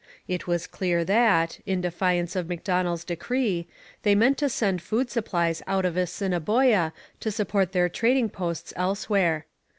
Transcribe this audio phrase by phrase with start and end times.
[0.27, 3.67] It was clear that, in defiance of Macdonell's decree,
[4.01, 9.45] they meant to send food supplies out of Assiniboia to support their trading posts elsewhere.